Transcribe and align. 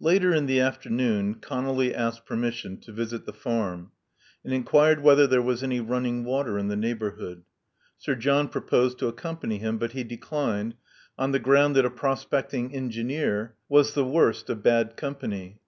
Later 0.00 0.34
in 0.34 0.46
the 0.46 0.58
afternoon, 0.58 1.36
Conolly 1.36 1.94
asked 1.94 2.26
permission 2.26 2.76
to 2.80 2.90
visit 2.92 3.24
the 3.24 3.32
farm, 3.32 3.92
and 4.42 4.52
inquired 4.52 5.00
whether 5.00 5.28
there 5.28 5.40
was 5.40 5.62
any 5.62 5.78
running 5.78 6.24
water 6.24 6.58
in 6.58 6.66
the 6.66 6.74
neighborhood. 6.74 7.44
Sir 7.96 8.16
John 8.16 8.48
pro 8.48 8.62
posed 8.62 8.98
to 8.98 9.06
accompany 9.06 9.58
him; 9.58 9.78
but 9.78 9.92
he 9.92 10.02
declined, 10.02 10.74
on 11.16 11.30
the 11.30 11.38
grotmd 11.38 11.74
that 11.74 11.84
a 11.86 11.90
prospecting 11.90 12.74
engineer 12.74 13.54
was 13.68 13.94
the 13.94 14.04
worst 14.04 14.50
of 14.50 14.58
Love 14.58 14.60
Among 14.60 14.62
the 14.74 14.76
Artists 14.80 14.96
299 14.96 14.96
bad 14.96 14.96
company. 14.96 15.60